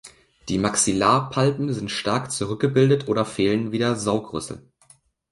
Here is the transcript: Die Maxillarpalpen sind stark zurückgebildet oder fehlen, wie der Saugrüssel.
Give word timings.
Die 0.49 0.57
Maxillarpalpen 0.57 1.71
sind 1.75 1.91
stark 1.91 2.31
zurückgebildet 2.31 3.07
oder 3.07 3.23
fehlen, 3.23 3.71
wie 3.71 3.77
der 3.77 3.95
Saugrüssel. 3.95 4.67